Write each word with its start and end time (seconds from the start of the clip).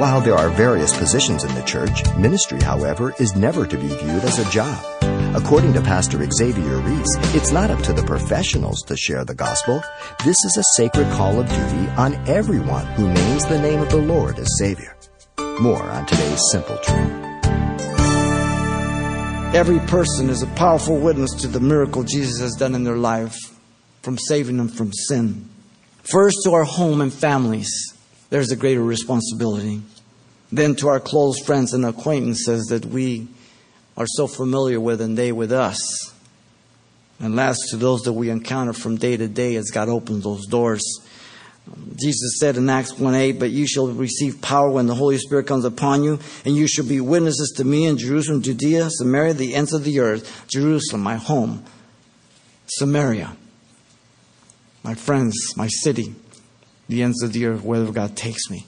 While 0.00 0.22
there 0.22 0.34
are 0.34 0.48
various 0.48 0.96
positions 0.96 1.44
in 1.44 1.54
the 1.54 1.62
church, 1.62 2.02
ministry, 2.16 2.58
however, 2.58 3.14
is 3.20 3.36
never 3.36 3.66
to 3.66 3.76
be 3.76 3.86
viewed 3.86 4.24
as 4.24 4.38
a 4.38 4.50
job. 4.50 4.82
According 5.36 5.74
to 5.74 5.82
Pastor 5.82 6.26
Xavier 6.32 6.78
Reese, 6.78 7.18
it's 7.34 7.52
not 7.52 7.70
up 7.70 7.82
to 7.82 7.92
the 7.92 8.02
professionals 8.04 8.80
to 8.86 8.96
share 8.96 9.26
the 9.26 9.34
gospel. 9.34 9.82
This 10.24 10.38
is 10.46 10.56
a 10.56 10.62
sacred 10.74 11.06
call 11.12 11.38
of 11.38 11.46
duty 11.50 11.86
on 11.98 12.14
everyone 12.26 12.86
who 12.94 13.12
names 13.12 13.44
the 13.44 13.60
name 13.60 13.80
of 13.80 13.90
the 13.90 14.00
Lord 14.00 14.38
as 14.38 14.48
Savior. 14.56 14.96
More 15.60 15.82
on 15.82 16.06
today's 16.06 16.40
Simple 16.50 16.78
Truth. 16.78 17.12
Every 19.54 19.80
person 19.80 20.30
is 20.30 20.42
a 20.42 20.46
powerful 20.46 20.96
witness 20.96 21.34
to 21.42 21.46
the 21.46 21.60
miracle 21.60 22.04
Jesus 22.04 22.40
has 22.40 22.54
done 22.54 22.74
in 22.74 22.84
their 22.84 22.96
life, 22.96 23.36
from 24.00 24.16
saving 24.16 24.56
them 24.56 24.68
from 24.68 24.94
sin. 24.94 25.50
First, 26.04 26.38
to 26.44 26.54
our 26.54 26.64
home 26.64 27.02
and 27.02 27.12
families, 27.12 27.70
there's 28.30 28.50
a 28.50 28.56
greater 28.56 28.82
responsibility. 28.82 29.82
Then, 30.52 30.74
to 30.76 30.88
our 30.88 31.00
close 31.00 31.40
friends 31.44 31.74
and 31.74 31.84
acquaintances 31.84 32.66
that 32.66 32.84
we 32.86 33.28
are 33.96 34.06
so 34.06 34.26
familiar 34.26 34.80
with 34.80 35.00
and 35.00 35.16
they 35.16 35.32
with 35.32 35.52
us. 35.52 36.12
And 37.20 37.36
last, 37.36 37.68
to 37.70 37.76
those 37.76 38.02
that 38.02 38.14
we 38.14 38.30
encounter 38.30 38.72
from 38.72 38.96
day 38.96 39.16
to 39.16 39.28
day 39.28 39.56
as 39.56 39.70
God 39.70 39.88
opens 39.88 40.24
those 40.24 40.46
doors. 40.46 40.82
Jesus 41.96 42.38
said 42.40 42.56
in 42.56 42.68
Acts 42.68 42.98
1 42.98 43.14
8, 43.14 43.32
But 43.32 43.50
you 43.50 43.66
shall 43.66 43.88
receive 43.88 44.40
power 44.40 44.70
when 44.70 44.86
the 44.86 44.94
Holy 44.94 45.18
Spirit 45.18 45.46
comes 45.46 45.64
upon 45.64 46.02
you, 46.02 46.18
and 46.44 46.56
you 46.56 46.66
shall 46.66 46.86
be 46.86 47.00
witnesses 47.00 47.52
to 47.58 47.64
me 47.64 47.86
in 47.86 47.98
Jerusalem, 47.98 48.42
Judea, 48.42 48.88
Samaria, 48.90 49.34
the 49.34 49.54
ends 49.54 49.72
of 49.72 49.84
the 49.84 50.00
earth. 50.00 50.46
Jerusalem, 50.48 51.02
my 51.02 51.16
home. 51.16 51.64
Samaria, 52.66 53.36
my 54.84 54.94
friends, 54.94 55.56
my 55.56 55.66
city, 55.66 56.14
the 56.88 57.02
ends 57.02 57.22
of 57.22 57.32
the 57.32 57.46
earth, 57.46 57.62
wherever 57.62 57.92
God 57.92 58.16
takes 58.16 58.48
me. 58.48 58.64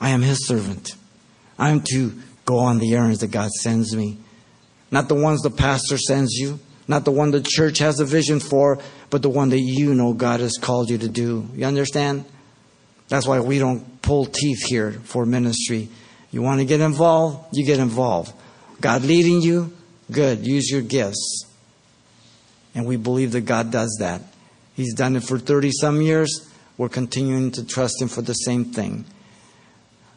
I 0.00 0.10
am 0.10 0.22
His 0.22 0.46
servant. 0.46 0.94
I 1.58 1.70
am 1.70 1.82
to 1.92 2.12
go 2.44 2.58
on 2.58 2.78
the 2.78 2.94
errands 2.94 3.20
that 3.20 3.30
God 3.30 3.50
sends 3.50 3.94
me. 3.94 4.18
Not 4.90 5.08
the 5.08 5.14
ones 5.14 5.42
the 5.42 5.50
pastor 5.50 5.98
sends 5.98 6.34
you, 6.34 6.58
not 6.86 7.04
the 7.04 7.10
one 7.10 7.30
the 7.30 7.42
church 7.42 7.78
has 7.78 8.00
a 8.00 8.04
vision 8.04 8.40
for, 8.40 8.78
but 9.10 9.22
the 9.22 9.30
one 9.30 9.48
that 9.50 9.60
you 9.60 9.94
know 9.94 10.12
God 10.12 10.40
has 10.40 10.58
called 10.60 10.90
you 10.90 10.98
to 10.98 11.08
do. 11.08 11.48
You 11.54 11.66
understand? 11.66 12.24
That's 13.08 13.26
why 13.26 13.40
we 13.40 13.58
don't 13.58 14.02
pull 14.02 14.26
teeth 14.26 14.64
here 14.66 14.92
for 14.92 15.24
ministry. 15.26 15.88
You 16.30 16.42
want 16.42 16.60
to 16.60 16.66
get 16.66 16.80
involved? 16.80 17.46
You 17.52 17.64
get 17.64 17.78
involved. 17.78 18.32
God 18.80 19.02
leading 19.02 19.40
you? 19.40 19.72
Good. 20.10 20.46
Use 20.46 20.70
your 20.70 20.82
gifts. 20.82 21.46
And 22.74 22.86
we 22.86 22.96
believe 22.96 23.32
that 23.32 23.42
God 23.42 23.70
does 23.70 23.96
that. 24.00 24.20
He's 24.74 24.94
done 24.94 25.16
it 25.16 25.22
for 25.22 25.38
30 25.38 25.70
some 25.72 26.02
years. 26.02 26.50
We're 26.76 26.88
continuing 26.88 27.52
to 27.52 27.64
trust 27.64 28.02
Him 28.02 28.08
for 28.08 28.20
the 28.20 28.32
same 28.32 28.64
thing. 28.66 29.04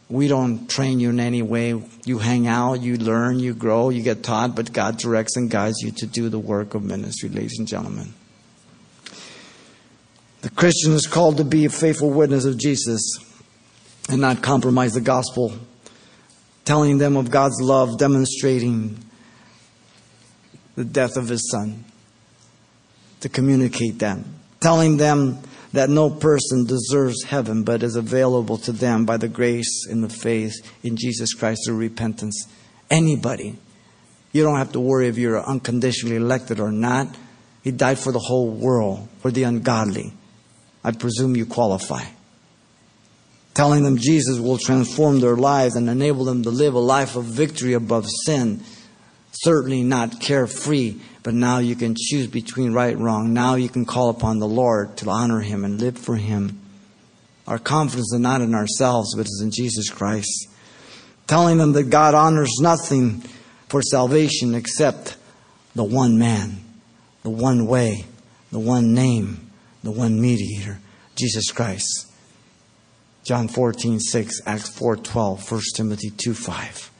We 0.09 0.29
don't 0.29 0.69
train 0.69 0.99
you 0.99 1.09
in 1.09 1.19
any 1.19 1.41
way. 1.41 1.81
You 2.05 2.19
hang 2.19 2.47
out, 2.47 2.81
you 2.81 2.95
learn, 2.97 3.39
you 3.39 3.53
grow, 3.53 3.89
you 3.89 4.01
get 4.01 4.23
taught, 4.23 4.55
but 4.55 4.71
God 4.71 4.97
directs 4.97 5.35
and 5.35 5.49
guides 5.49 5.81
you 5.81 5.91
to 5.91 6.07
do 6.07 6.29
the 6.29 6.39
work 6.39 6.75
of 6.75 6.83
ministry, 6.83 7.27
ladies 7.27 7.59
and 7.59 7.67
gentlemen. 7.67 8.13
The 10.41 10.49
Christian 10.51 10.93
is 10.93 11.07
called 11.07 11.37
to 11.37 11.43
be 11.43 11.65
a 11.65 11.69
faithful 11.69 12.09
witness 12.09 12.45
of 12.45 12.57
Jesus 12.57 13.17
and 14.07 14.21
not 14.21 14.41
compromise 14.41 14.93
the 14.93 15.01
gospel, 15.01 15.53
telling 16.63 16.99
them 16.99 17.17
of 17.17 17.29
God's 17.29 17.59
love, 17.61 17.97
demonstrating 17.97 18.97
the 20.75 20.85
death 20.85 21.17
of 21.17 21.27
his 21.27 21.49
son, 21.51 21.83
to 23.19 23.27
communicate 23.27 23.99
them, 23.99 24.35
telling 24.61 24.95
them 24.95 25.39
that 25.73 25.89
no 25.89 26.09
person 26.09 26.65
deserves 26.65 27.23
heaven, 27.23 27.63
but 27.63 27.83
is 27.83 27.95
available 27.95 28.57
to 28.59 28.71
them 28.71 29.05
by 29.05 29.17
the 29.17 29.27
grace 29.27 29.85
and 29.89 30.03
the 30.03 30.09
faith 30.09 30.53
in 30.83 30.95
Jesus 30.95 31.33
Christ 31.33 31.61
through 31.65 31.77
repentance. 31.77 32.47
Anybody. 32.89 33.57
You 34.31 34.43
don't 34.43 34.57
have 34.57 34.73
to 34.73 34.79
worry 34.79 35.07
if 35.07 35.17
you're 35.17 35.43
unconditionally 35.43 36.15
elected 36.15 36.59
or 36.59 36.71
not. 36.71 37.17
He 37.63 37.71
died 37.71 37.99
for 37.99 38.11
the 38.11 38.19
whole 38.19 38.49
world, 38.49 39.09
for 39.19 39.31
the 39.31 39.43
ungodly. 39.43 40.13
I 40.83 40.91
presume 40.91 41.35
you 41.35 41.45
qualify. 41.45 42.03
Telling 43.53 43.83
them 43.83 43.97
Jesus 43.97 44.39
will 44.39 44.59
transform 44.59 45.19
their 45.19 45.35
lives 45.35 45.75
and 45.75 45.89
enable 45.89 46.25
them 46.25 46.43
to 46.43 46.49
live 46.49 46.75
a 46.75 46.79
life 46.79 47.15
of 47.15 47.25
victory 47.25 47.73
above 47.73 48.05
sin. 48.25 48.63
Certainly 49.31 49.83
not 49.83 50.21
carefree, 50.21 50.99
but 51.27 51.33
now 51.33 51.57
you 51.57 51.75
can 51.75 51.93
choose 51.93 52.25
between 52.25 52.71
right 52.71 52.95
and 52.95 53.03
wrong. 53.03 53.33
Now 53.33 53.55
you 53.55 53.67
can 53.67 53.83
call 53.83 54.07
upon 54.07 54.39
the 54.39 54.47
Lord 54.47 54.95
to 54.95 55.09
honor 55.09 55.41
Him 55.41 55.65
and 55.65 55.77
live 55.77 55.97
for 55.97 56.15
Him. 56.15 56.57
Our 57.45 57.59
confidence 57.59 58.13
is 58.13 58.19
not 58.21 58.39
in 58.39 58.55
ourselves, 58.55 59.13
but 59.13 59.25
is 59.25 59.41
in 59.43 59.51
Jesus 59.51 59.89
Christ. 59.89 60.47
Telling 61.27 61.57
them 61.57 61.73
that 61.73 61.89
God 61.89 62.15
honors 62.15 62.59
nothing 62.61 63.25
for 63.67 63.81
salvation 63.81 64.55
except 64.55 65.17
the 65.75 65.83
one 65.83 66.17
man, 66.17 66.63
the 67.23 67.29
one 67.29 67.67
way, 67.67 68.05
the 68.53 68.59
one 68.59 68.93
name, 68.93 69.51
the 69.83 69.91
one 69.91 70.21
mediator, 70.21 70.79
Jesus 71.17 71.51
Christ. 71.51 72.09
John 73.25 73.49
14, 73.49 73.99
6, 73.99 74.43
Acts 74.45 74.69
4, 74.69 74.95
12, 74.95 75.51
1 75.51 75.61
Timothy 75.75 76.09
2, 76.09 76.33
5. 76.33 76.91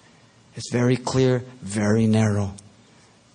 It's 0.58 0.70
very 0.70 0.98
clear, 0.98 1.46
very 1.62 2.08
narrow. 2.08 2.56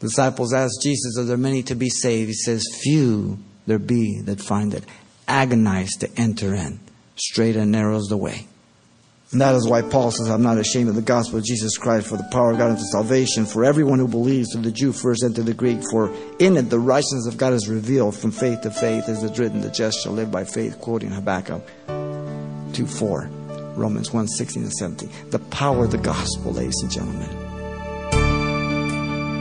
Disciples 0.02 0.52
asked 0.52 0.82
Jesus, 0.82 1.16
Are 1.16 1.24
there 1.24 1.36
many 1.36 1.62
to 1.62 1.76
be 1.76 1.88
saved? 1.88 2.26
He 2.26 2.34
says, 2.34 2.64
Few 2.82 3.38
there 3.66 3.78
be 3.78 4.20
that 4.22 4.40
find 4.40 4.74
it. 4.74 4.84
Agonize 5.28 5.92
to 6.00 6.10
enter 6.16 6.54
in. 6.54 6.80
Straight 7.14 7.54
and 7.54 7.70
narrow 7.70 7.96
is 7.96 8.08
the 8.08 8.16
way. 8.16 8.48
And 9.30 9.40
that 9.40 9.54
is 9.54 9.66
why 9.66 9.80
Paul 9.80 10.10
says, 10.10 10.28
I'm 10.28 10.42
not 10.42 10.58
ashamed 10.58 10.88
of 10.88 10.96
the 10.96 11.02
gospel 11.02 11.38
of 11.38 11.44
Jesus 11.44 11.78
Christ, 11.78 12.08
for 12.08 12.16
the 12.16 12.28
power 12.32 12.50
of 12.50 12.58
God 12.58 12.72
unto 12.72 12.82
salvation, 12.82 13.46
for 13.46 13.64
everyone 13.64 14.00
who 14.00 14.08
believes, 14.08 14.50
to 14.50 14.58
the 14.58 14.72
Jew 14.72 14.92
first 14.92 15.22
and 15.22 15.34
to 15.36 15.42
the 15.44 15.54
Greek. 15.54 15.78
For 15.90 16.12
in 16.40 16.56
it 16.56 16.69
the 16.69 16.80
righteousness 16.80 17.28
of 17.28 17.38
God 17.38 17.52
is 17.52 17.69
revealed 17.69 18.16
from 18.16 18.32
faith 18.32 18.62
to 18.62 18.72
faith, 18.72 19.08
as 19.08 19.22
it's 19.22 19.38
written, 19.38 19.60
the 19.60 19.70
just 19.70 20.02
shall 20.02 20.12
live 20.12 20.32
by 20.32 20.44
faith, 20.44 20.80
quoting 20.80 21.12
Habakkuk 21.12 21.64
2 22.74 22.86
4, 22.86 23.30
Romans 23.76 24.12
1 24.12 24.26
16 24.26 24.64
and 24.64 24.72
17. 24.72 25.10
The 25.30 25.38
power 25.38 25.84
of 25.84 25.92
the 25.92 25.98
gospel, 25.98 26.52
ladies 26.52 26.80
and 26.82 26.90
gentlemen. 26.90 27.41